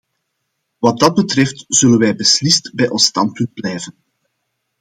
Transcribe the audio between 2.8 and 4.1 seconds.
ons standpunt blijven.